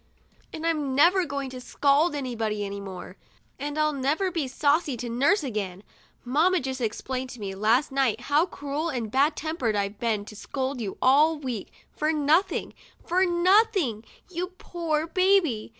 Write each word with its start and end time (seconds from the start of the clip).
And 0.51 0.65
'm 0.65 0.95
never 0.95 1.25
going 1.25 1.51
to 1.51 1.61
scold 1.61 2.15
anybody 2.15 2.65
any 2.65 2.79
more, 2.79 3.17
and 3.59 3.77
I'll 3.77 3.93
never 3.93 4.31
be 4.31 4.47
saucy 4.47 4.97
to 4.97 5.09
nurse 5.09 5.43
again, 5.43 5.83
lamma 6.25 6.59
just 6.59 6.81
explained 6.81 7.29
to 7.29 7.39
me, 7.39 7.53
last 7.53 7.91
jht, 7.91 8.21
how 8.21 8.47
cruel 8.47 8.89
and 8.89 9.15
ad 9.15 9.35
tempered 9.37 9.75
I've 9.75 9.99
been 9.99 10.25
to 10.25 10.35
scold 10.35 10.81
you 10.81 10.97
all 11.03 11.37
week 11.37 11.71
for 11.91 12.11
nothing— 12.11 12.73
for 13.05 13.27
nothing, 13.27 14.03
you 14.27 14.47
poor 14.57 15.05
baby! 15.05 15.69